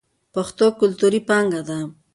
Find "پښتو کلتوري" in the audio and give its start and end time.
0.33-1.19